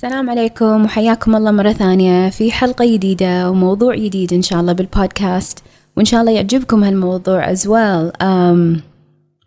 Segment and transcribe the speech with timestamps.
[0.00, 5.58] السلام عليكم وحياكم الله مرة ثانية في حلقة جديدة وموضوع جديد إن شاء الله بالبودكاست
[5.96, 8.12] وإن شاء الله يعجبكم هالموضوع as well.
[8.22, 8.80] um,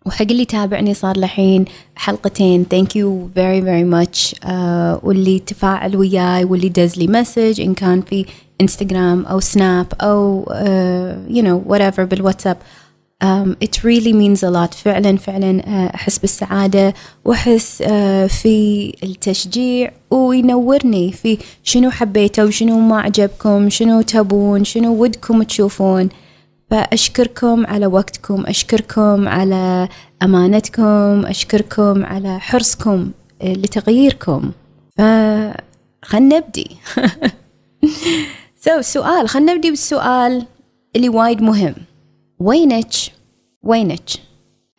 [0.06, 1.64] وحق اللي تابعني صار لحين
[1.96, 2.66] حلقتين.
[2.74, 4.34] Thank you very very much.
[4.44, 4.48] uh,
[5.04, 8.26] واللي تفاعل وياي واللي دز لي message إن كان في
[8.60, 12.56] انستغرام أو سناب أو uh, you know whatever بالواتساب.
[13.24, 14.74] Um, it really means a lot.
[14.74, 16.94] فعلا فعلا uh, أحس بالسعادة.
[17.24, 17.86] وأحس uh,
[18.32, 26.08] في التشجيع وينورني في شنو حبيته وشنو ما عجبكم شنو تبون شنو ودكم تشوفون.
[26.70, 29.88] فأشكركم على وقتكم أشكركم على
[30.22, 33.10] أمانتكم أشكركم على حرصكم
[33.42, 34.52] لتغييركم.
[34.98, 36.76] فخلنا نبدي.
[38.56, 40.46] سو so, سؤال خلنا نبدي بالسؤال
[40.96, 41.74] اللي وايد مهم.
[42.40, 42.92] وينك؟
[43.62, 44.10] وينك؟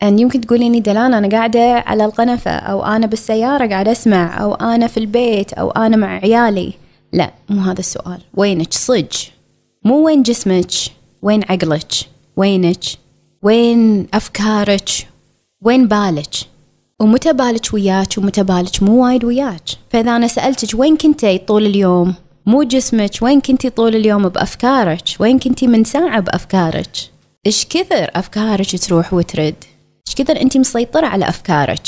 [0.03, 4.87] أن يمكن تقوليني دلال أنا قاعدة على القنفة أو أنا بالسيارة قاعدة أسمع أو أنا
[4.87, 6.73] في البيت أو أنا مع عيالي.
[7.13, 8.19] لا مو هذا السؤال.
[8.33, 9.13] وينك؟ صج
[9.85, 10.71] مو وين جسمك
[11.21, 11.91] وين عقلك
[12.37, 12.83] وينك؟
[13.43, 14.89] وين أفكارك؟
[15.61, 16.35] وين بالك؟
[16.99, 22.13] ومتى بالك وياك ومتى بالك مو وايد وياك؟ فإذا أنا سألتك وين كنتي طول اليوم؟
[22.45, 27.14] مو جسمك وين كنتي طول اليوم بأفكارك؟ وين كنتي من ساعة بأفكارك؟
[27.45, 29.55] إيش كثر أفكارك تروح وترد؟
[30.07, 31.87] إيش كثر أنت مسيطرة على أفكارك؟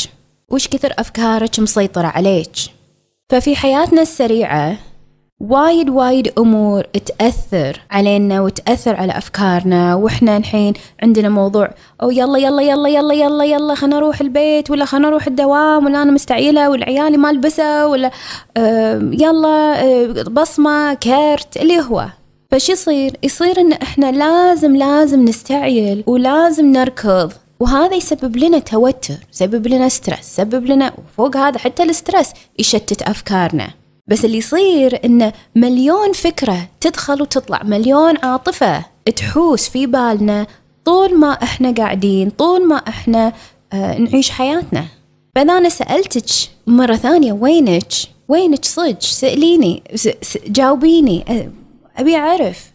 [0.50, 2.56] وإيش كثر أفكارك مسيطرة عليك؟
[3.30, 4.78] ففي حياتنا السريعة
[5.40, 11.70] وايد وايد أمور تأثر علينا وتأثر على أفكارنا وإحنا الحين عندنا موضوع
[12.02, 16.02] أو يلا يلا يلا يلا يلا يلا خلنا نروح البيت ولا خلنا نروح الدوام ولا
[16.02, 18.12] أنا مستعجله والعيالي ما لبسوا ولا
[18.58, 22.08] آه يلا آه بصمة كرت اللي هو.
[22.52, 27.34] فش يصير؟ يصير إن إحنا لازم لازم نستعجل ولازم نركض.
[27.60, 33.02] وهذا يسبب لنا توتر يسبب لنا stress يسبب لنا وفوق هذا حتى ال stress يشتت
[33.02, 33.70] أفكارنا.
[34.08, 40.48] بس اللي يصير إنه مليون فكرة تدخل وتطلع مليون عاطفة تحوس في بالنا
[40.86, 43.34] طول ما إحنا قاعدين طول ما إحنا
[43.74, 44.86] آه نعيش حياتنا.
[45.36, 46.26] فإذا أنا سألتك
[46.68, 47.94] مرة ثانية وينك؟
[48.28, 49.84] وينك صدق؟ سأليني
[50.48, 51.50] جاوبيني.
[51.98, 52.72] أبي أعرف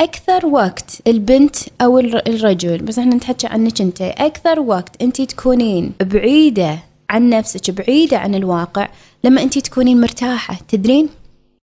[0.00, 4.02] أكثر وقت البنت أو الرجل بس إحنا نتحكي عنك أنت.
[4.02, 6.78] أكثر وقت أنت تكونين بعيدة
[7.10, 8.88] عن نفسك بعيدة عن الواقع
[9.24, 11.08] لما أنت تكونين مرتاحة تدرين؟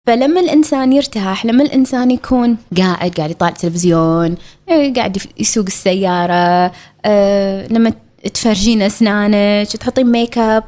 [0.08, 4.36] فلما الإنسان يرتاح لما الإنسان يكون قاعد قاعد يطالع تلفزيون
[4.96, 6.72] قاعد يسوق السيارة
[7.06, 7.94] أه لما
[8.34, 10.64] تفرشين أسنانك تحطين ميك اب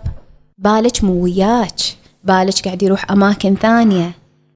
[0.58, 1.80] بالك مو وياك
[2.24, 4.12] بالك قاعد يروح أماكن ثانية.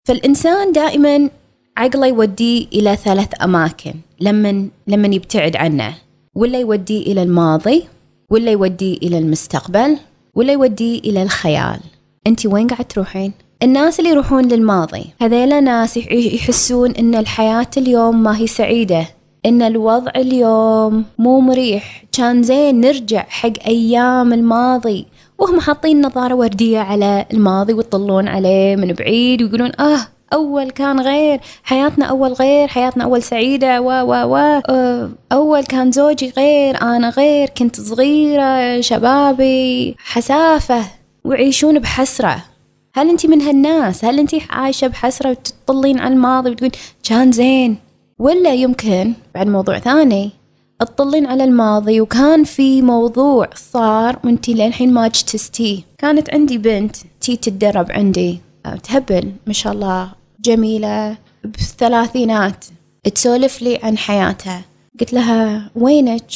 [0.06, 1.30] فالإنسان دائما
[1.82, 5.94] عقله يوديه إلى ثلاث أماكن لما لما يبتعد عنه.
[6.36, 7.84] ولا يوديه إلى الماضي
[8.30, 9.98] ولا يوديه إلى المستقبل
[10.36, 11.80] ولا يوديه إلى الخيال.
[12.28, 13.34] أنت وين قاعد تروحين؟
[13.64, 15.06] الناس اللي يروحون للماضي.
[15.22, 19.06] هذيلا ناس يحسون إن الحياة اليوم ما هي سعيدة
[19.46, 22.04] إن الوضع اليوم مو مريح.
[22.12, 25.06] كان زين نرجع حق أيام الماضي
[25.38, 31.40] وهم حاطين نظارة وردية على الماضي ويطلون عليه من بعيد ويقولون آه أول كان غير
[31.64, 34.62] حياتنا أول غير حياتنا أول سعيدة و و و.
[35.32, 40.84] أول كان زوجي غير أنا غير كنت صغيرة شبابي حسافة
[41.24, 42.44] ويعيشون بحسرة.
[42.94, 46.72] هل انت من هالناس؟ هل انت عايشة بحسرة وتطلين على الماضي وتقول
[47.04, 47.78] كان زين
[48.20, 50.32] ولا يمكن بعد موضوع ثاني
[50.80, 55.82] تطلين على الماضي وكان في موضوع صار وانتي للحين ما اجتزتيه.
[55.98, 58.40] كانت عندي بنت تي تتدرب عندي.
[58.84, 60.21] تهبل ما شاء الله.
[60.42, 62.66] جميلة بالثلاثينات.
[63.16, 64.62] تسولف لي عن حياتها.
[65.00, 66.32] قلت لها وينك؟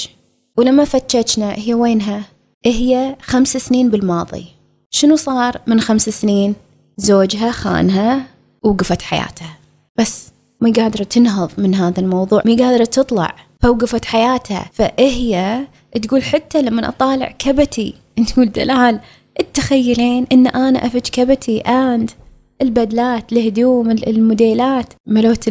[0.57, 2.23] ولما فتشنا هي وينها؟
[2.65, 4.45] هي خمس سنين بالماضي.
[4.91, 6.55] شنو صار من خمس سنين؟
[6.97, 8.25] زوجها خانها
[8.63, 9.57] وقفت حياتها.
[9.97, 10.27] بس
[10.61, 14.69] ما قادرة تنهض من هذا الموضوع ما قادرة تطلع فوقفت حياتها.
[14.73, 15.59] فهي
[16.01, 17.93] تقول حتى لما أطالع كبتي
[18.27, 18.99] تقول دلال
[19.53, 22.11] تخيلين إن أنا أفج كبتي اند
[22.61, 24.93] البدلات الهدوم الموديلات.
[25.07, 25.49] ملوت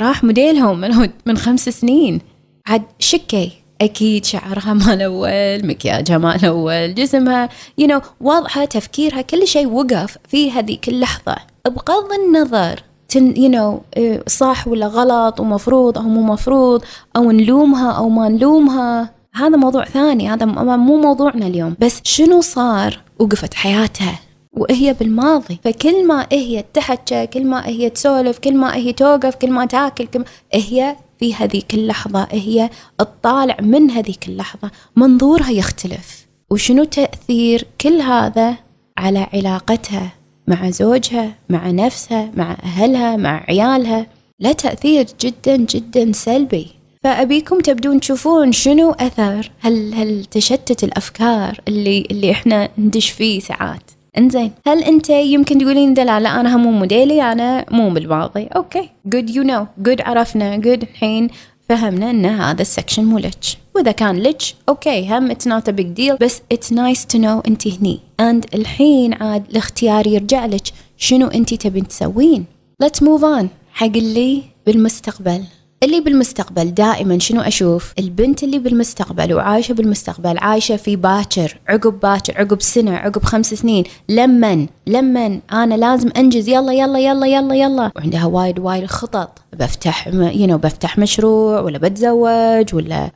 [0.00, 2.20] راح موديلهم ملوت من خمس سنين.
[2.66, 3.50] عاد شكي.
[3.80, 7.48] أكيد شعرها ما الأول مكياجها ما الأول جسمها
[7.80, 13.98] you know, وضعها تفكيرها كل شيء وقف في هذيك اللحظة بغض النظر تن you know,
[14.28, 16.84] صح ولا غلط ومفروض أو مو مفروض
[17.16, 19.10] أو نلومها أو ما نلومها.
[19.34, 20.46] هذا موضوع ثاني هذا
[20.76, 21.76] مو موضوعنا اليوم.
[21.80, 24.18] بس شنو صار وقفت حياتها؟
[24.56, 25.58] وهي بالماضي.
[25.64, 30.06] فكل ما هي تحكى كل ما هي تسولف كل ما هي توقف كل ما تاكل
[30.06, 34.70] كل ما هي في هذيك اللحظة هي تطالع من هذيك اللحظة.
[34.96, 36.26] منظورها يختلف.
[36.50, 38.56] وشنو تأثير كل هذا
[38.98, 40.12] على علاقتها
[40.46, 44.06] مع زوجها مع نفسها مع أهلها مع عيالها؟
[44.40, 46.66] له تأثير جدا جدا سلبي.
[47.04, 53.90] فأبيكم تبدون تشوفون شنو أثر هل هل تشتت الأفكار اللي اللي إحنا ندش فيه ساعات.
[54.18, 54.52] إنزين.
[54.66, 58.90] هل أنت يمكن تقولين لا لا أنا مو موديلي أنا مو بالماضي okay.
[59.06, 60.56] Good you know good عرفنا.
[60.56, 61.28] Good الحين
[61.68, 63.38] فهمنا إن هذا ال section مو لك.
[63.74, 67.68] وإذا كان لك okay هم it's not big deal بس it's nice to know أنت
[67.68, 68.00] هني.
[68.20, 70.64] And الحين عاد الاختيار يرجع لك.
[70.96, 72.44] شنو أنت تبين تسوين؟
[72.80, 75.42] Let's move on حق اللي بالمستقبل.
[75.86, 82.38] اللي بالمستقبل دائما شنو أشوف؟ البنت اللي بالمستقبل وعايشة بالمستقبل عايشة في باكر عقب باكر
[82.38, 83.84] عقب سنة عقب خمس سنين.
[84.08, 86.48] لمن؟ لمن؟ أنا لازم أنجز.
[86.48, 87.90] يلا يلا يلا يلا يلا.
[87.96, 89.38] وعندها وايد وايد خطط.
[89.52, 93.10] بفتح you know بفتح مشروع ولا بتزوج ولا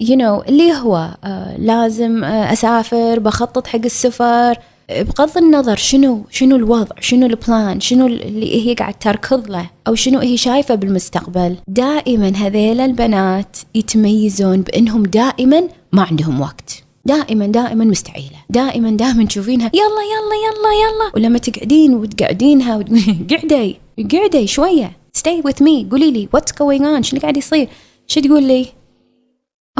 [0.00, 1.28] you know اللي هو uh,
[1.58, 4.58] لازم uh, أسافر بخطط حق السفر.
[4.90, 9.94] بغض النظر شنو شنو الوضع شنو ال plan شنو اللي هي قاعد تركض له أو
[9.94, 11.56] شنو هي شايفة بالمستقبل.
[11.68, 16.84] دائما هذيل البنات يتميزون بأنهم دائما ما عندهم وقت.
[17.04, 18.36] دائما دائما مستعيلة.
[18.50, 21.12] دائما دائما تشوفينها يلا يلا يلا يلا.
[21.14, 22.84] ولما تقعدين وتقعدينها
[23.30, 23.78] قعدي
[24.12, 24.96] قعدي شوية.
[25.18, 25.90] Stay with me.
[25.90, 27.68] قولي لي what's going on شنو قاعد يصير؟
[28.06, 28.66] شو تقول لي؟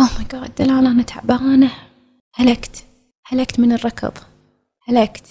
[0.00, 1.70] Oh my god دلال أنا تعبانة.
[2.34, 2.84] هلكت.
[3.26, 4.12] هلكت من الركض.
[4.88, 5.26] هلكت.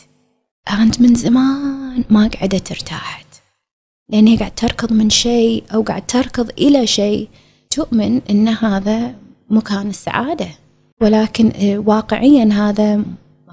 [0.82, 3.26] أنت من زمان ما قعدت ارتاحت.
[4.10, 7.28] لأن هي قاعد تركض من شيء أو قاعد تركض إلى شيء
[7.70, 9.16] تؤمن أن هذا
[9.50, 10.48] مكان السعادة.
[11.02, 13.04] ولكن آه، واقعيا هذا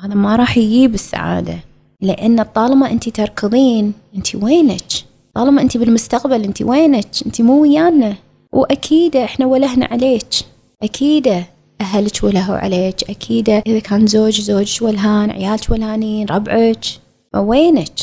[0.04, 1.58] هذا ما راح يجيب السعادة.
[2.00, 4.88] لأن طالما أنت تركضين أنت وينك؟
[5.34, 8.16] طالما أنت بالمستقبل أنت وينك؟ أنت مو ويانا.
[8.52, 10.28] وأكيد إحنا ولهنا عليك.
[10.82, 11.44] أكيد.
[11.92, 13.10] أهلك ولهوا عليك.
[13.10, 16.84] أكيد إذا كان زوج زوجك ولهان عيالك ولهانين ربعك
[17.34, 17.98] وينك؟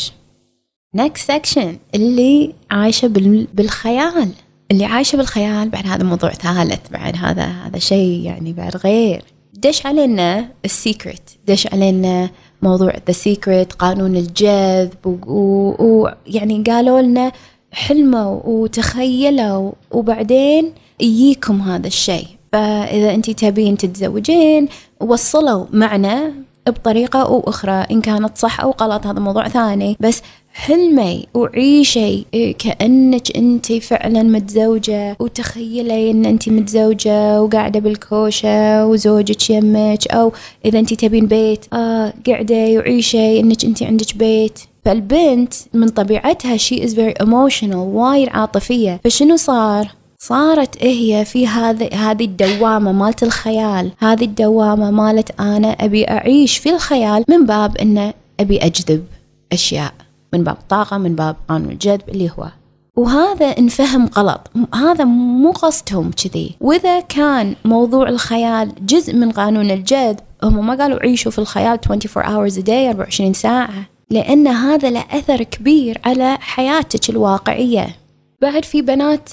[0.98, 3.08] Next section اللي عايشة
[3.54, 4.32] بالخيال.
[4.72, 9.24] اللي عايشة بالخيال بعد هذا موضوع ثالث بعد هذا هذا شيء يعني بعد غير.
[9.54, 12.30] دش علينا السيكرت دش علينا
[12.62, 15.20] موضوع ذا سيكرت قانون الجذب
[15.80, 17.32] ويعني قالوا لنا
[17.72, 22.39] حلموا وتخيلوا وبعدين يجيكم هذا الشيء.
[22.52, 24.68] فإذا أنت تبين تتزوجين
[25.00, 26.34] وصلوا معنا
[26.68, 29.98] بطريقة أو أخرى إن كانت صح أو غلط هذا موضوع ثاني.
[30.00, 30.22] بس
[30.54, 32.26] حلمي وعيشي
[32.60, 40.32] كأنك أنت فعلا متزوجة وتخيلي أن أنت متزوجة وقاعدة بالكوشة وزوجك يمك أو
[40.66, 44.60] إذا أنت تبين بيت آه قاعدة وعيشي أنك أنت عندك بيت.
[44.86, 49.00] فالبنت من طبيعتها she is very emotional وايد عاطفية.
[49.04, 53.92] فشنو صار؟ صارت هي في هذه هذه الدوامة مالت الخيال.
[54.00, 59.06] هذه الدوامة مالت أنا أبي أعيش في الخيال من باب أن أبي أجذب
[59.54, 59.94] أشياء.
[60.34, 62.48] من باب الطاقة من باب قانون الجذب اللي هو.
[62.96, 64.52] وهذا انفهم غلط.
[64.76, 66.56] هذا مو قصدهم كذي.
[66.62, 72.26] وإذا كان موضوع الخيال جزء من قانون الجذب هم ما قالوا عيشوا في الخيال 24
[72.26, 73.86] hours a day 24 ساعة.
[74.10, 77.96] لأن هذا له أثر كبير على حياتك الواقعية.
[78.42, 79.30] بعد في بنات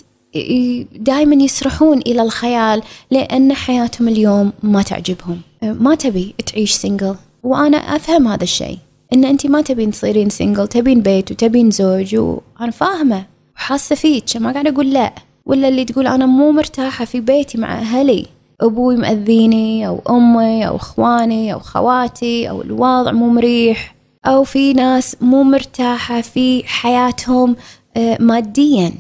[0.97, 5.41] دائما يسرحون إلى الخيال لأن حياتهم اليوم ما تعجبهم.
[5.63, 8.79] ما تبي تعيش single وأنا أفهم هذا الشيء.
[9.13, 13.25] إن أنت ما تبين تصيرين single تبين بيت وتبين زوج وأنا فاهمة.
[13.57, 15.13] وحاسة فيك ما قاعدة أقول لا.
[15.47, 18.27] ولا اللي تقول أنا مو مرتاحة في بيتي مع أهلي.
[18.61, 23.95] أبوي مأذيني أو أمي أو إخواني أو خواتي أو الوضع مو مريح.
[24.27, 27.57] أو في ناس مو مرتاحة في حياتهم
[27.97, 28.93] آه، ماديا.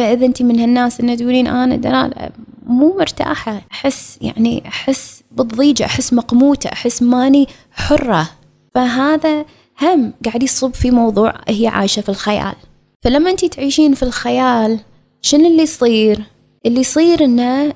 [0.00, 2.30] فإذا أنت من هالناس اللي تقولين أنا دلال
[2.66, 3.62] مو مرتاحة.
[3.72, 8.30] أحس يعني أحس بالضيجة أحس مقموتة أحس ماني حرة.
[8.74, 9.44] فهذا
[9.82, 12.54] هم قاعد يصب في موضوع هي عايشة في الخيال.
[13.02, 14.80] فلما أنت تعيشين في الخيال
[15.22, 16.22] شنو اللي يصير؟
[16.66, 17.72] اللي يصير إنه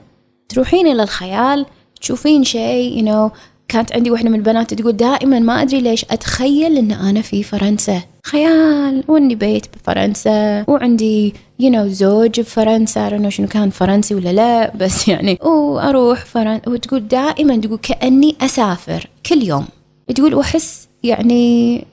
[0.48, 1.66] تروحين إلى الخيال
[2.00, 3.36] تشوفين شيء you know
[3.68, 8.02] كانت عندي واحدة من البنات تقول دائما ما أدري ليش أتخيل إن أنا في فرنسا.
[8.26, 14.32] خيال وإني بيت بفرنسا وعندي يو you know زوج بفرنسا أنا شنو كان فرنسي ولا
[14.32, 19.66] لا بس يعني وأروح فرنسا وتقول دائما تقول كأني أسافر كل يوم.
[20.14, 21.84] تقول وأحس يعني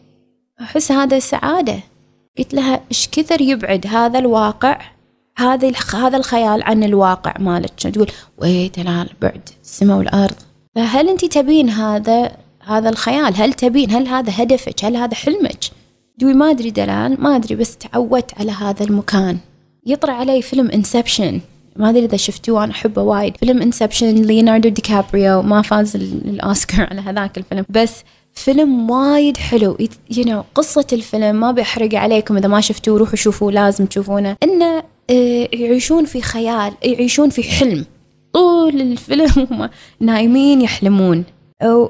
[0.62, 1.80] أحس هذا سعادة.
[2.38, 4.82] قلت لها إيش كثر يبعد هذا الواقع
[5.38, 10.36] هذا هذا الخيال عن الواقع مالك؟ تقول؟ وي دلال بعد السماء والأرض.
[10.76, 12.32] فهل أنت تبين هذا
[12.64, 15.81] هذا الخيال؟ هل تبين؟ هل هذا هدفك؟ هل هذا حلمك؟
[16.22, 19.38] دوي ما أدري دلال ما أدري بس تعودت على هذا المكان.
[19.86, 21.42] يطرى علي فيلم Inception
[21.76, 23.38] ما أدري إذا شفتوه أنا أحبه وايد.
[23.38, 27.66] فيلم Inception ليوناردو دي كابريو ما فاز الأوسكار على هذاك الفيلم.
[27.70, 29.78] بس فيلم وايد حلو.
[30.14, 32.38] You know قصة الفيلم ما بحرق عليكم.
[32.38, 34.36] إذا ما شفتوه روحوا شوفوه لازم تشوفونه.
[34.44, 37.86] إنه آه، يعيشون في خيال يعيشون في حلم.
[38.34, 41.24] طول الفيلم هم نايمين يحلمون.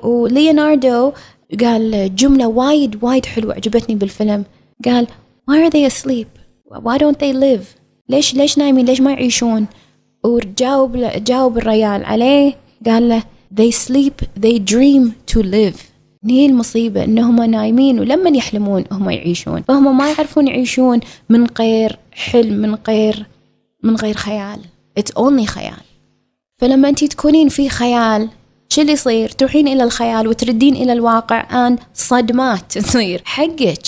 [0.04, 1.12] وليوناردو
[1.60, 4.44] قال جملة وايد وايد حلوة عجبتني بالفيلم.
[4.86, 5.08] قال
[5.52, 6.28] why are they asleep?
[6.74, 7.66] Why don't they live?
[8.10, 9.66] ليش ليش نايمين؟ ليش ما يعيشون؟
[10.24, 12.56] وجاوب جاوب الريال عليه
[12.86, 13.24] قال له
[13.56, 15.78] they sleep they dream to live.
[16.26, 19.62] هي المصيبة إنهم نايمين ولما يحلمون هم يعيشون.
[19.62, 23.26] فهم ما يعرفون يعيشون من غير حلم من غير
[23.84, 24.60] من غير خيال.
[25.00, 25.82] It's only خيال.
[26.58, 28.30] فلما أنت تكونين في خيال
[28.72, 31.68] شو اللي يصير؟ تروحين إلى الخيال وتردين إلى الواقع.
[31.68, 33.22] آن صدمات تصير.
[33.26, 33.84] حقك.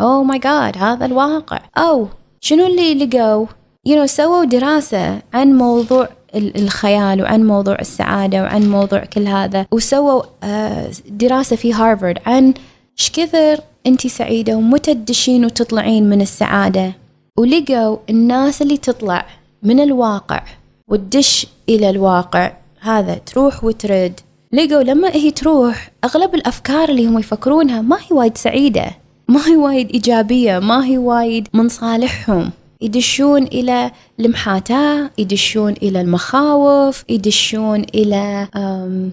[0.00, 1.60] أوه ماي جاد هذا الواقع.
[1.76, 2.08] أو
[2.40, 3.46] شنو اللي لقوا؟
[3.88, 9.66] You know سووا دراسة عن موضوع الخيال وعن موضوع السعادة وعن موضوع كل هذا.
[9.72, 12.54] وسووا آه، دراسة في هارفارد عن
[12.98, 16.92] إيش كثر انت سعيدة ومتى تدشين وتطلعين من السعادة.
[17.38, 19.26] ولقوا الناس اللي تطلع
[19.62, 20.42] من الواقع
[20.88, 22.59] وتدش إلى الواقع.
[22.80, 24.20] هذا تروح وترد.
[24.52, 28.90] لقوا لما هي تروح أغلب الأفكار اللي هم يفكرونها ما هي وايد سعيدة
[29.28, 32.50] ما هي وايد إيجابية ما هي وايد من صالحهم.
[32.80, 38.48] يدشون إلى المحاتاة يدشون إلى المخاوف يدشون إلى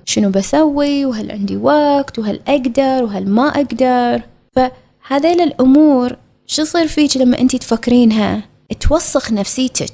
[0.05, 4.21] شنو بسوي وهل عندي وقت وهل أقدر وهل ما أقدر.
[4.55, 6.15] فهذيل الأمور
[6.47, 8.43] شو يصير فيك لما أنت تفكرينها؟
[8.79, 9.93] توسخ نفسيتك.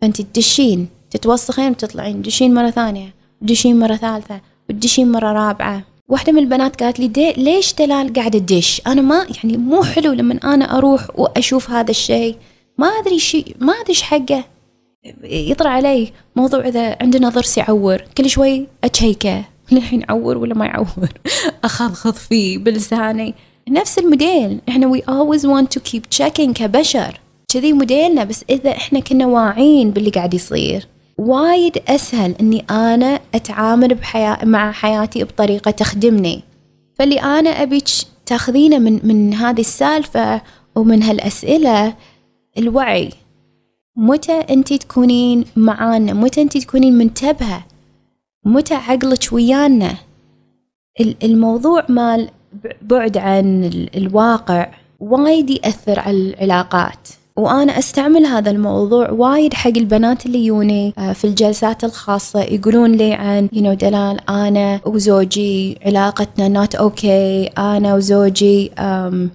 [0.00, 0.88] فأنت تدشين.
[1.12, 4.40] تتوسخين وتطلعين تدشين مرة ثانية تدشين مرة ثالثة
[4.70, 5.82] وتدشين مرة رابعة.
[6.08, 10.12] واحدة من البنات قالت لي دي ليش دلال قاعدة تدش؟ أنا ما يعني مو حلو
[10.12, 12.36] لما أنا أروح وأشوف هذا الشيء.
[12.78, 14.44] ما أدري شيء ما أدري إيش حقه.
[15.24, 19.44] يطلع علي موضوع إذا عندنا ضرس يعور كل شوي أتشيكه.
[19.72, 21.08] الحين يعور ولا ما يعور؟
[21.64, 23.34] أخضخض فيه بلساني.
[23.68, 24.60] نفس الموديل.
[24.68, 27.20] إحنا we always want to keep checking كبشر.
[27.52, 30.86] كذي موديلنا بس إذا إحنا كنا واعين باللي قاعد يصير.
[31.22, 36.42] وايد أسهل إني أنا أتعامل بحياة مع حياتي بطريقة تخدمني.
[36.98, 37.84] فاللي أنا أبيك
[38.26, 40.42] تاخذينه من من هذه السالفة
[40.76, 41.94] ومن هالأسئلة
[42.58, 43.10] الوعي.
[43.96, 47.64] متى أنت تكونين معانا؟ متى أنت تكونين منتبهة؟
[48.44, 49.94] متى عقلك ويانا؟
[51.22, 52.30] الموضوع مال
[52.82, 57.08] بعد عن الواقع وايد يأثر على العلاقات.
[57.36, 63.12] وأنا أستعمل هذا الموضوع وايد حق البنات اللي يوني آه، في الجلسات الخاصة يقولون لي
[63.12, 67.58] عن you know دلال أنا وزوجي علاقتنا not okay okay.
[67.58, 68.70] أنا وزوجي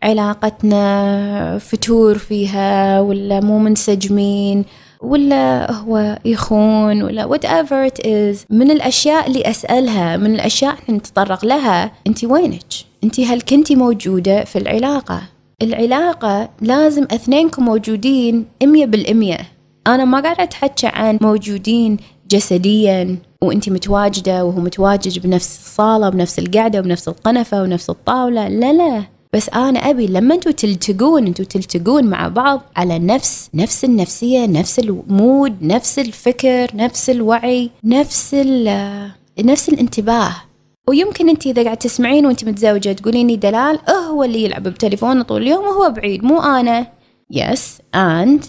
[0.04, 4.66] علاقتنا فتور فيها ولا مو منسجمين
[5.02, 11.46] ولا هو يخون ولا whatever it is من الأشياء اللي أسألها من الأشياء اللي نتطرق
[11.46, 12.64] لها أنت وينك
[13.04, 15.22] أنت هل كنتي موجودة في العلاقة
[15.62, 19.38] العلاقة لازم اثنينكم موجودين مية بالمية.
[19.88, 21.98] أنا ما قاعدة أتحكى عن موجودين
[22.30, 28.48] جسديا وأنت متواجدة وهو متواجد بنفس الصالة بنفس القعدة وبنفس القنفة ونفس الطاولة.
[28.48, 29.04] لا لا.
[29.34, 34.80] بس أنا أبي لما أنتوا تلتقون أنتوا تلتقون مع بعض على نفس نفس النفسية نفس
[34.80, 38.36] ال mood نفس الفكر نفس الوعي نفس
[39.40, 40.36] نفس الانتباه.
[40.88, 45.64] ويمكن انت إذا قاعد تسمعين وانت متزوجة تقوليني دلال هو اللي يلعب بتليفونه طول اليوم
[45.66, 46.88] وهو بعيد مو أنا.
[47.32, 48.46] yes and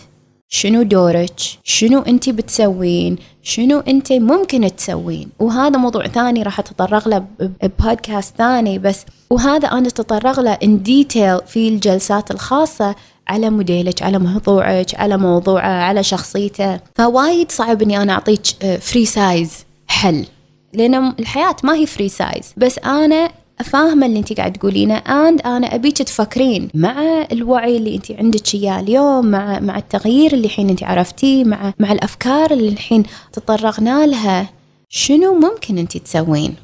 [0.48, 7.24] شنو دورك؟ شنو انت بتسوين؟ شنو انت ممكن تسوين؟ وهذا موضوع ثاني راح أتطرق له
[7.40, 12.94] ببودكاست ثاني بس وهذا أنا أتطرق له in detail في الجلسات الخاصة
[13.28, 16.80] على موديلك على موضوعك على موضوعه على شخصيته.
[16.94, 18.46] فوايد صعب إني أنا أعطيك
[18.80, 19.52] free size
[19.88, 20.24] حل.
[20.72, 23.30] لأن الحياة ما هي free size بس أنا
[23.64, 24.94] فاهمة اللي انت قاعد تقولينه.
[24.94, 30.46] and أنا أبيك تفكرين مع الوعي اللي انت عندك اياه اليوم مع مع التغيير اللي
[30.46, 34.50] الحين انت عرفتيه مع مع الأفكار اللي الحين تطرقنا لها.
[34.88, 36.54] شنو ممكن انت تسوين؟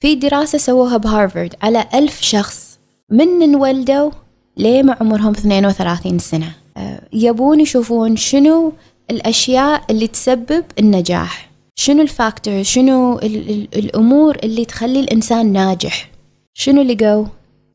[0.00, 2.78] في دراسة سووها بهارفرد على ألف شخص.
[3.10, 4.10] من انولدوا
[4.56, 6.52] ليه ما عمرهم 32 سنة.
[6.76, 8.72] آه، يبون يشوفون شنو
[9.10, 11.53] الأشياء اللي تسبب النجاح.
[11.76, 16.10] شنو الفاكتور؟ شنو ال ال الأمور اللي تخلي الإنسان ناجح؟
[16.54, 17.26] شنو لقوا؟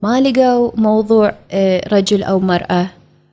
[0.02, 2.90] ما لقوا موضوع آه، رجل أو مرأة.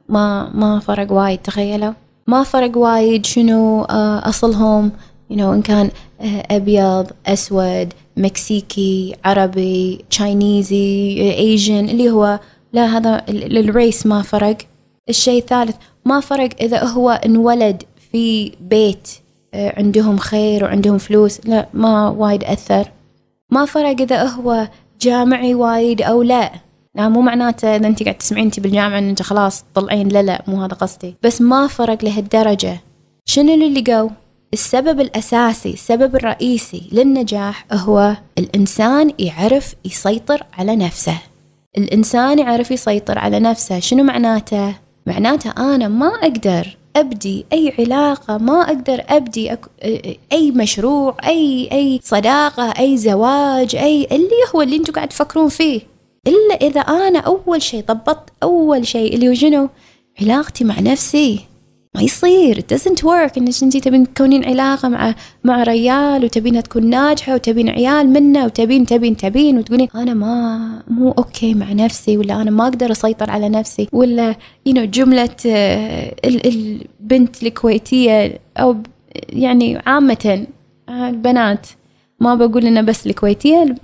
[0.08, 1.92] ما ما فرق وايد تخيلوا.
[2.26, 4.90] ما فرق وايد شنو آه، أصلهم.
[5.32, 12.40] You know إن كان آه، أبيض أسود مكسيكي عربي Chinese Asian اللي هو.
[12.72, 14.56] لا هذا ال race ما فرق.
[15.08, 17.82] الشيء الثالث ما فرق إذا هو انولد
[18.12, 19.08] في بيت.
[19.54, 21.40] عندهم خير وعندهم فلوس.
[21.44, 22.90] لا ما وايد أثر.
[23.50, 24.68] ما فرق إذا هو
[25.00, 26.52] جامعي وايد أو لا.
[26.94, 30.42] لا مو معناته إذا أنت قاعد تسمعين أنت بالجامعة أن أنت خلاص تطلعين لا لا
[30.46, 31.14] مو هذا قصدي.
[31.22, 32.80] بس ما فرق لهالدرجة.
[33.24, 34.10] شنو اللي لقوا؟
[34.52, 41.18] السبب الأساسي السبب الرئيسي للنجاح هو الإنسان يعرف يسيطر على نفسه.
[41.78, 43.78] الإنسان يعرف يسيطر على نفسه.
[43.78, 44.74] شنو معناته؟
[45.06, 49.66] معناته أنا ما أقدر أبدي أي علاقة ما أقدر أبدي أك...
[50.32, 55.80] أي مشروع أي أي صداقة أي زواج أي اللي هو اللي أنتم قاعد تفكرون فيه
[56.26, 59.68] إلا إذا أنا أول شيء ضبطت أول شيء اللي هو شنو؟
[60.20, 61.40] علاقتي مع نفسي
[61.96, 62.60] ما يصير.
[62.60, 63.38] It doesn't work.
[63.38, 68.86] انك إنت تبين تكونين علاقة مع مع ريال وتبينها تكون ناجحة وتبين عيال منه وتبين
[68.86, 73.48] تبين تبين وتقولين أنا ما مو أوكي مع نفسي ولا أنا ما أقدر أسيطر على
[73.48, 74.34] نفسي ولا
[74.68, 78.76] you know جملة آه، البنت الكويتية أو
[79.28, 80.46] يعني عامة
[80.88, 81.66] آه، البنات
[82.20, 83.74] ما بقول إنه بس الكويتية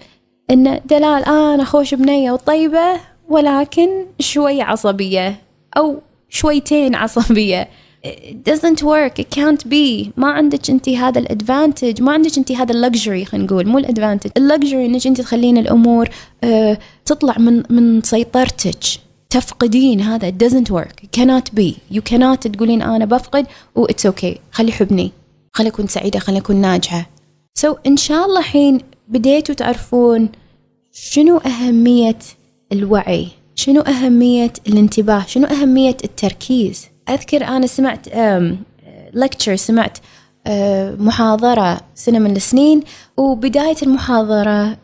[0.51, 3.89] ان دلال آه أنا خوش بنية وطيبة ولكن
[4.21, 5.37] شوية عصبية
[5.77, 7.69] أو شويتين عصبية.
[8.05, 9.19] It doesn't work.
[9.19, 10.11] It can't be.
[10.17, 13.67] ما عندك أنت هذا الادفانتج ما عندك أنت هذا اللكجري خلينا نقول.
[13.67, 18.85] مو الادفانتج اللكجري إنك أنت تخلين الأمور uh, تطلع من من سيطرتك.
[19.31, 20.01] تفقدين.
[20.01, 21.05] هذا it doesn't work.
[21.05, 21.97] It cannot be.
[21.97, 24.39] You cannot تقولين أنا بفقد و it's okay.
[24.53, 25.13] خلي يحبني
[25.53, 26.19] خلي أكون سعيدة.
[26.19, 27.11] خلي أكون ناجحة.
[27.61, 28.79] So إن شاء الله حين
[29.09, 30.29] بديتوا تعرفون
[30.93, 32.19] شنو أهمية
[32.73, 38.09] الوعي؟ شنو أهمية الانتباه؟ شنو أهمية التركيز؟ أذكر أنا سمعت
[39.15, 39.99] لكتشر سمعت
[40.99, 42.83] محاضرة سنة من السنين
[43.17, 44.77] وبداية المحاضرة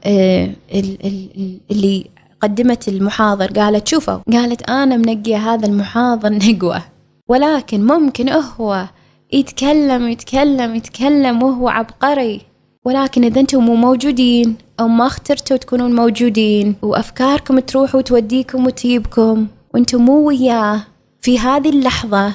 [1.71, 2.11] اللي
[2.41, 6.83] قدمت المحاضر قالت شوفوا قالت أنا منقية هذا المحاضر نقوة
[7.29, 8.85] ولكن ممكن هو
[9.33, 12.41] يتكلم يتكلم يتكلم وهو عبقري
[12.85, 20.05] ولكن إذا أنتم مو موجودين أو ما اخترتوا تكونون موجودين وأفكاركم تروح وتوديكم وتجيبكم وأنتم
[20.05, 20.81] مو وياه.
[21.21, 22.35] في هذه اللحظة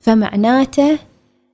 [0.00, 0.98] فمعناته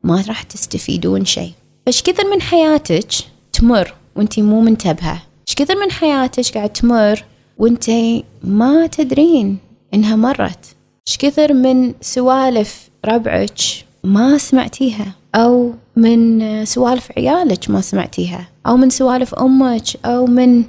[0.02, 1.52] ما راح تستفيدون شيء.
[1.86, 3.08] فش كثر من حياتك
[3.52, 7.24] تمر وانتي مو منتبهة؟ إيش كثر من حياتك قاعد تمر
[7.58, 9.58] وانتي ما تدرين
[9.94, 10.76] إنها مرت؟
[11.08, 13.58] إيش كثر من سوالف ربعك
[14.04, 20.64] ما سمعتيها؟ أو من سوالف عيالك ما سمعتيها؟ أو من سوالف أمك؟ أو من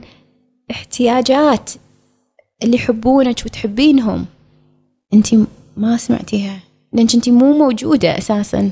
[0.72, 1.72] احتياجات
[2.64, 4.26] اللي يحبونك وتحبينهم؟
[5.14, 5.46] انتي
[5.78, 6.60] ما سمعتيها.
[6.94, 8.72] لأنك أنت مو موجودة أساسا.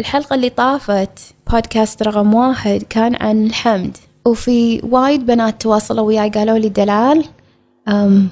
[0.00, 3.96] الحلقة اللي طافت بودكاست رقم واحد كان عن الحمد.
[4.26, 7.24] وفي وايد بنات تواصلوا وياي قالوا لي دلال
[7.88, 8.28] أم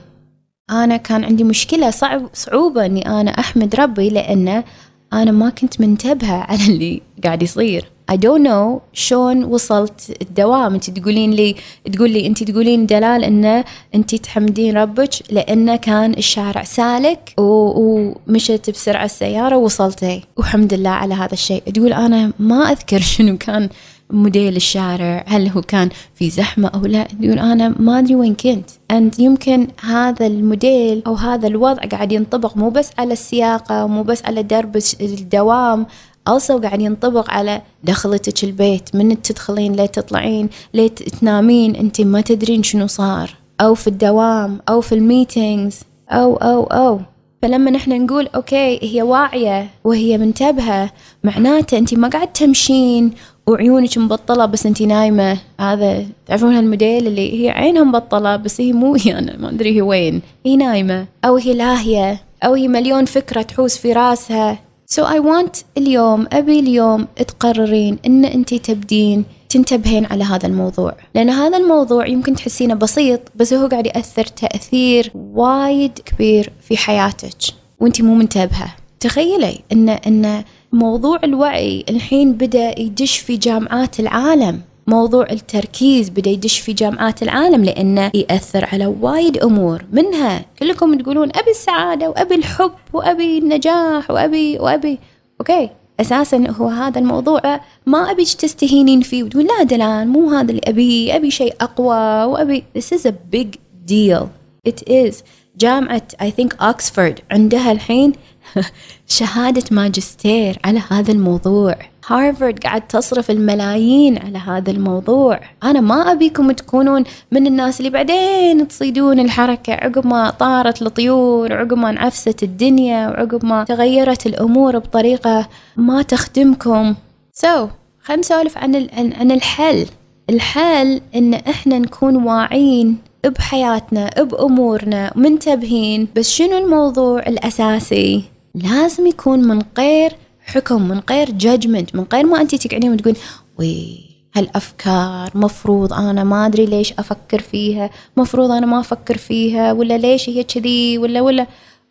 [0.71, 4.65] أنا كان عندي مشكلة صعب صعوبة إني أنا أحمد ربي لأنه
[5.13, 7.91] أنا ما كنت منتبهة على اللي قاعد يصير.
[8.13, 10.75] I don't know شلون وصلت الدوام.
[10.75, 11.57] انت تقولين لي
[11.93, 19.05] تقول لي انت تقولين دلال انه انت تحمدين ربك لأنه كان الشارع سالك ومشت بسرعة
[19.05, 21.63] السيارة ووصلتي والحمد لله على هذا الشيء.
[21.75, 23.69] تقول أنا ما أذكر شنو كان
[24.11, 27.09] موديل الشارع هل هو كان في زحمة أو لا.
[27.21, 28.71] يقول أنا ما أدري وين كنت.
[28.91, 34.25] أنت يمكن هذا الموديل أو هذا الوضع قاعد ينطبق مو بس على السياقة مو بس
[34.25, 35.87] على درب الدوام.
[36.29, 42.63] also قاعد ينطبق على دخلتك البيت من تدخلين ليه تطلعين ليه تنامين أنت ما تدرين
[42.63, 43.35] شنو صار.
[43.61, 45.81] أو في الدوام أو في ال meetings
[46.11, 47.01] أو أو أو.
[47.43, 50.91] فلما نحن نقول okay هي واعية وهي منتبهة
[51.25, 53.13] معناته أنت ما قاعد تمشين
[53.47, 55.39] وعيونك مبطلة بس أنت نايمة.
[55.61, 60.23] هذا تعرفون هالموديل اللي هي عينها مبطلة بس هي مو يعني ما أدري هي وين.
[60.47, 61.07] هي نايمة.
[61.25, 62.21] أو هي لاهية.
[62.45, 64.59] أو هي مليون فكرة تحوس في راسها.
[64.95, 70.97] So I want اليوم أبي اليوم تقررين إن أنت تبدين تنتبهين على هذا الموضوع.
[71.15, 77.37] لأن هذا الموضوع يمكن تحسينه بسيط بس هو قاعد يأثر تأثير وايد كبير في حياتك
[77.81, 78.75] وانت مو منتبهة.
[79.01, 84.61] تخيلي إن إن موضوع الوعي الحين بدأ يدش في جامعات العالم.
[84.87, 91.29] موضوع التركيز بدأ يدش في جامعات العالم لأنه يأثر على وايد أمور منها كلكم تقولون
[91.29, 94.99] أبي السعادة وأبي الحب وأبي النجاح وأبي وأبي.
[95.41, 100.63] okay أساسا هو هذا الموضوع ما ابيك تستهينين فيه وتقول لا دلال مو هذا اللي
[100.65, 102.65] ابيه أبي شيء أقوى وأبي.
[102.79, 104.27] This is a big deal.
[104.69, 105.15] It is.
[105.57, 108.13] جامعة I think Oxford عندها الحين
[109.19, 111.77] شهادة ماجستير على هذا الموضوع.
[112.07, 115.41] هارفارد قاعد تصرف الملايين على هذا الموضوع.
[115.63, 121.75] أنا ما أبيكم تكونون من الناس اللي بعدين تصيدون الحركة عقب ما طارت الطيور عقب
[121.75, 126.95] ما انعفست الدنيا وعقب ما تغيرت الأمور بطريقة ما تخدمكم.
[127.33, 127.71] سو so,
[128.03, 129.87] خلينا نسولف عن عن الحل.
[130.31, 136.09] الحل إن إحنا نكون واعين بحياتنا بأمورنا منتبهين.
[136.17, 140.13] بس شنو الموضوع الأساسي؟ لازم يكون من غير
[140.45, 143.17] حكم من غير جادجمنت من غير ما أنت تقعدين وتقول
[143.59, 149.99] وي هالأفكار مفروض أنا ما أدري ليش أفكر فيها مفروض أنا ما أفكر فيها ولا
[149.99, 151.47] ليش هي كذي ولا ولا.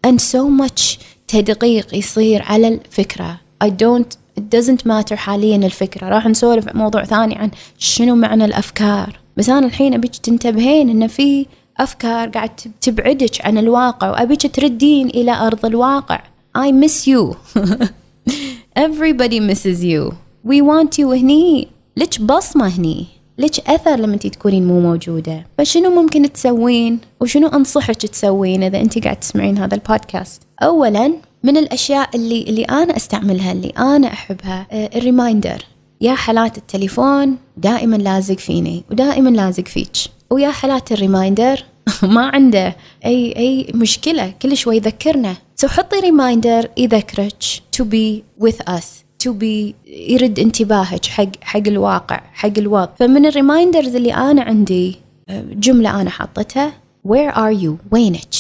[0.07, 3.39] And so much تدقيق يصير على الفكرة.
[3.63, 6.09] I don't it doesn't matter حاليا الفكرة.
[6.09, 9.19] راح نسولف موضوع ثاني عن شنو معنى الأفكار.
[9.37, 11.45] بس أنا الحين أبيك تنتبهين إن في
[11.77, 12.49] أفكار قاعد
[12.81, 16.21] تبعدك عن الواقع وأبيك تردين إلى أرض الواقع.
[16.59, 17.37] I miss you.
[18.87, 20.17] Everybody misses you.
[20.43, 21.67] We want you هني.
[21.97, 23.05] لك بصمة هني؟
[23.37, 29.03] لك أثر لما انت تكونين مو موجودة؟ فشنو ممكن تسوين؟ وشنو أنصحك تسوين إذا انت
[29.03, 34.89] قاعد تسمعين هذا البودكاست؟ أولا من الأشياء اللي اللي أنا أستعملها اللي أنا أحبها آه،
[34.95, 35.65] ال reminder.
[36.01, 39.91] يا حالات التليفون دائما لازق فيني ودائما لازق فيك.
[40.29, 41.63] ويا حالات ال reminder
[42.15, 42.75] ما عنده
[43.05, 45.35] أي أي مشكلة كل شوي يذكرنا.
[45.55, 47.43] so حطي reminder يذكرك
[47.77, 48.85] to be with us
[49.23, 52.89] to be يرد انتباهك حق حق الواقع حق الوضع.
[52.99, 54.95] فمن ال reminders اللي أنا عندي
[55.29, 56.73] آه، جملة أنا حطتها
[57.07, 58.33] where are you وينك؟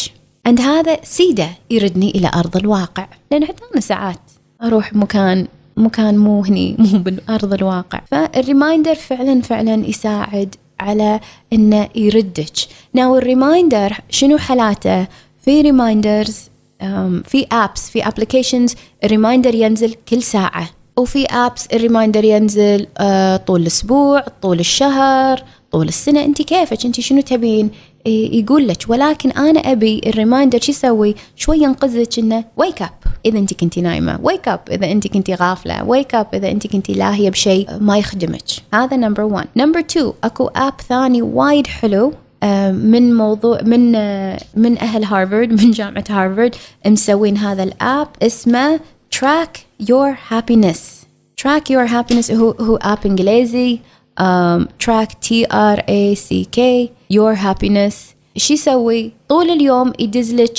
[0.45, 3.07] عند هذا سيدة يردني إلى أرض الواقع.
[3.31, 4.31] لأن حتى أنا ساعات
[4.63, 8.01] أروح مكان مكان مو هني مو بالارض الواقع.
[8.11, 11.19] فال reminder فعلا فعلا يساعد على
[11.53, 12.53] إنه يردك.
[12.93, 15.07] now ال reminder شنو حالاته؟
[15.45, 16.39] في reminders
[17.25, 20.69] في apps في applications ال reminder ينزل كل ساعة.
[20.97, 23.01] وفي apps ال reminder ينزل uh,
[23.47, 26.25] طول الأسبوع طول الشهر طول السنة.
[26.25, 27.69] أنت كيفك؟ أنت شنو تبين؟
[28.05, 32.89] يقول لك ولكن أنا أبي ال reminder شو يسوي؟ شوي ينقذك انه wake up
[33.25, 36.93] إذا أنت كنتي نايمة wake up إذا أنت كنتي غافلة wake up إذا أنت كنتي
[36.93, 38.43] لاهيه بشيء ما يخدمك.
[38.73, 44.39] هذا number 1 number 2 أكو app ثاني وايد حلو آه، من موضوع من آه،
[44.55, 48.79] من أهل هارفارد من جامعة هارفارد مسوين هذا ال app اسمه
[49.11, 50.99] track your happiness
[51.37, 53.79] track your happiness هو هو app إنجليزي.
[54.79, 60.57] track T R A C K your happiness شو يسوي؟ طول اليوم يدز لك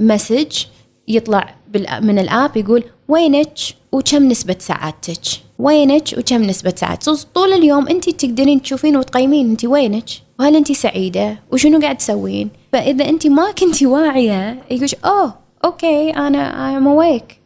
[0.00, 0.64] message
[1.08, 1.54] يطلع
[2.00, 3.52] من ال app يقول وينك
[3.92, 5.22] وكم نسبة سعادتك؟
[5.58, 10.04] وينك وكم نسبة سعادتك؟ طول اليوم انت تقدرين تشوفين وتقيمين انت وينك.
[10.40, 16.76] وهل انت سعيدة؟ وشنو قاعد تسوين؟ فإذا انت ما كنتي واعية يقول oh okay أنا
[16.78, 17.40] am awake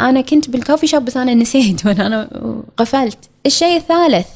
[0.00, 2.28] أنا كنت بال coffee shop بس أنا نسيت وأنا أنا
[2.76, 4.26] قفلت الشيء الثالث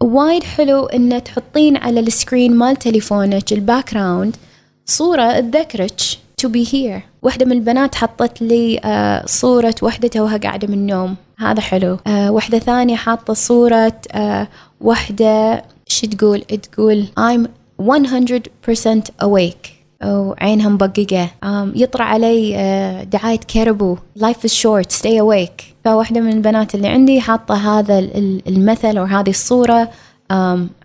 [0.00, 4.36] وايد حلو ان تحطين على ال screen مال تليفونك ال background
[4.86, 6.00] صورة تذكرك
[6.42, 7.02] to be here.
[7.22, 11.16] واحدة من البنات حطت لي uh, صورة وحدة توها قاعدة من النوم.
[11.38, 11.96] هذا حلو.
[11.96, 14.18] uh, واحدة ثانية حاطة صورة uh,
[14.80, 17.46] واحدة شو تقول؟ تقول I'm
[17.82, 19.81] 100% awake.
[20.04, 21.28] وعينها مبققة
[21.74, 22.52] يطرى علي
[23.12, 24.92] دعاية كيربو life is short.
[24.92, 25.62] Stay awake.
[25.84, 27.98] فواحدة من البنات اللي عندي حاطة هذا
[28.48, 29.90] المثل أو هذه الصورة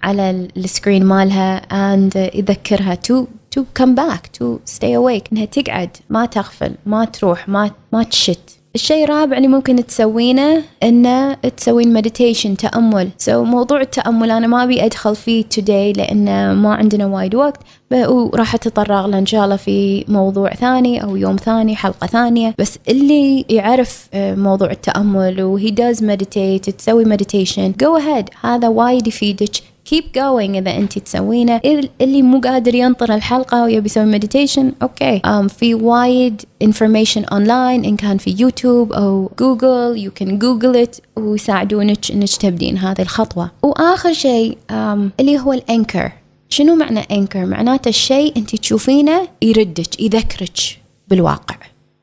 [0.04, 2.96] على ال screen مالها and يذكرها.
[2.96, 3.26] to
[3.58, 4.22] to come back.
[4.40, 5.28] To stay awake.
[5.32, 5.90] إنها تقعد.
[6.10, 6.72] ما تغفل.
[6.86, 7.50] ما تروح.
[7.50, 8.57] ما ما تشت.
[8.78, 13.10] الشيء الرابع اللي ممكن تسوينه إنه تسوين meditation تأمل.
[13.18, 17.58] so so, موضوع التأمل أنا ما أبي أدخل فيه today لأن ما عندنا وايد وقت.
[17.92, 22.56] وراح أتطرق له إن شاء الله في موضوع ثاني أو يوم ثاني حلقة ثانية.
[22.60, 28.46] بس اللي يعرف آه، موضوع التأمل وهي does meditate تسوي meditation go ahead.
[28.46, 29.56] هذا وايد يفيدك.
[29.90, 31.62] Keep going إذا انت تسوينه.
[32.02, 37.86] اللي مو قادر ينطر الحلقة ويبي يسوي meditation okay um, في وايد information online.
[37.86, 43.52] إن كان في يوتيوب أو Google you can Google it ويساعدونك إنك تبدين هذه الخطوة.
[43.64, 44.74] وآخر شيء um,
[45.20, 46.12] اللي هو ال anchor.
[46.50, 50.60] شنو معنى anchor؟ معناته الشيء انت تشوفينه يردك يذكرك
[51.08, 51.56] بالواقع.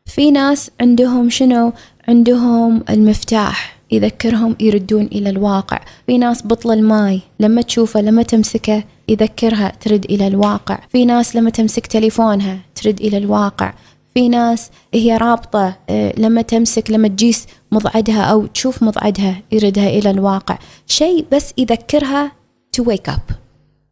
[0.07, 1.73] في ناس عندهم شنو؟
[2.09, 3.74] عندهم المفتاح.
[3.95, 5.81] يذكرهم يردون إلى الواقع.
[6.07, 10.79] في ناس بطل الماي لما تشوفه لما تمسكه يذكرها ترد إلى الواقع.
[10.89, 13.75] في ناس لما تمسك تليفونها ترد إلى الواقع.
[14.15, 20.11] في ناس هي رابطة آه، لما تمسك لما تجيس مضعدها أو تشوف مضعدها يردها إلى
[20.11, 20.59] الواقع.
[20.87, 22.33] شيء بس يذكرها
[22.77, 23.35] to wake up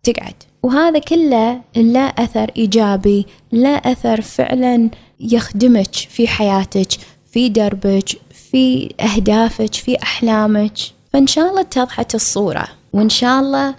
[0.03, 0.35] تقعد.
[0.63, 6.89] وهذا كله لا أثر إيجابي لا أثر فعلا يخدمك في حياتك
[7.33, 8.09] في دربك
[8.53, 10.73] في أهدافك في أحلامك.
[11.13, 12.69] فإن شاء الله اتضحت الصورة.
[12.93, 13.75] وإن شاء الله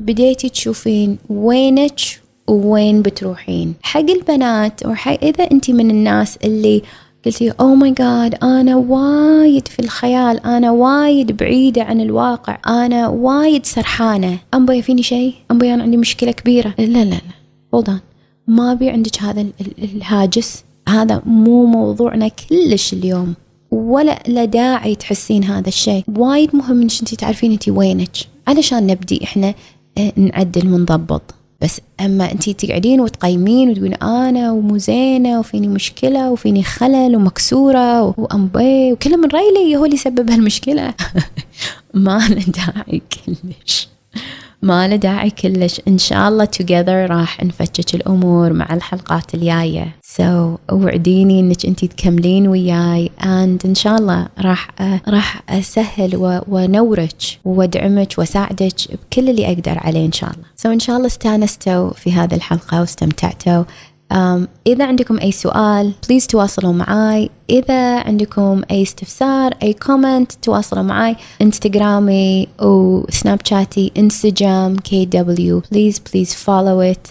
[0.00, 2.00] بديتي تشوفين وينك
[2.48, 3.74] ووين بتروحين.
[3.82, 6.82] حق البنات وحق إذا أنت من الناس اللي
[7.26, 13.66] قلتي oh my God أنا وايد في الخيال أنا وايد بعيدة عن الواقع أنا وايد
[13.66, 14.38] سرحانة.
[14.54, 16.74] انبي فيني شيء انبي أنا عندي مشكلة كبيرة.
[16.78, 17.20] لا لا لا
[17.76, 17.90] hold
[18.46, 19.46] ما بي عندك هذا
[19.78, 23.34] الهاجس؟ هذا مو موضوعنا كلش اليوم.
[23.72, 26.04] ولا لا داعي تحسين هذا الشيء.
[26.16, 28.16] وايد مهم إنك انت تعرفين انت وينك.
[28.48, 29.54] علشان نبدي إحنا
[29.98, 36.62] آه، نعدل ونضبط بس أما انت تقعدين وتقيمين وتقولين أنا ومو زينة وفيني مشكلة وفيني
[36.62, 40.94] خلل ومكسورة وامبي وكل من رايي هو اللي سبب هالمشكلة.
[41.94, 43.88] ما له داعي كلش.
[44.62, 45.80] ما له داعي كلش.
[45.88, 49.34] إن شاء الله together راح نفتش الأمور مع الحلقات
[50.20, 53.10] الجاية so وعديني إنك أنت تكملين وياي.
[53.20, 54.68] And إن شاء الله راح
[55.08, 60.44] راح أسهل ونورك وأدعمك وأساعدك بكل اللي أقدر عليه إن شاء الله.
[60.62, 63.64] So إن شاء الله استانستوا في هذه الحلقة واستمتعتوا.
[64.12, 67.30] Um, إذا عندكم أي سؤال please تواصلوا معاي.
[67.50, 71.16] إذا عندكم أي استفسار أي comment تواصلوا معاي.
[71.42, 77.06] انستغرامي وسناب شاتي Instagram kw please please follow it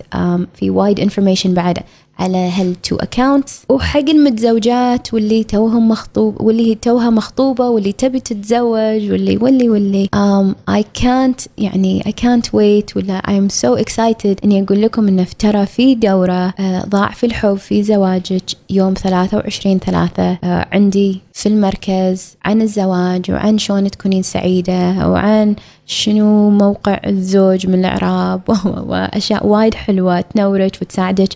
[0.54, 1.80] في وايد information بعد.
[2.20, 9.12] على هال two accounts وحق المتزوجات واللي توهم مخطوب واللي توها مخطوبة واللي تبي تتزوج
[9.12, 10.10] واللي واللي واللي.
[10.16, 15.28] Um, I can't يعني I can't wait ولا I'm so excited إني أقول لكم إنه
[15.40, 20.36] ترى في دورة uh, ضعف الحب في زواجك يوم 23 ثلاثة.
[20.36, 27.80] uh, عندي في المركز عن الزواج وعن شلون تكونين سعيدة وعن شنو موقع الزوج من
[27.80, 28.42] الإعراب.
[28.90, 31.30] وأشياء وايد حلوة تنورك وتساعدك.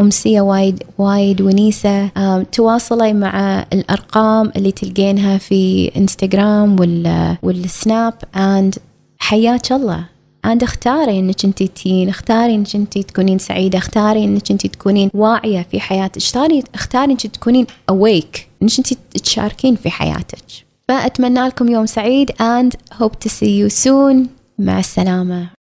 [0.00, 2.08] أمسية وايد وايد ونيسة.
[2.52, 8.14] تواصلي مع الأرقام اللي تلقينها في إنستغرام وال والسناب.
[8.36, 8.78] And
[9.18, 10.04] حياك الله.
[10.46, 12.08] And اختاري إنك انت تين.
[12.08, 13.78] اختاري إنك انت تكونين سعيدة.
[13.78, 16.16] اختاري إنك انت تكونين واعية في حياتك.
[16.16, 18.38] اختاري اختاري إنك تكونين awake.
[18.62, 20.44] إنك انت تشاركين في حياتك.
[20.88, 22.30] فأتمنى لكم يوم سعيد.
[22.30, 24.28] And hope to see you soon.
[24.58, 25.59] مع السلامة.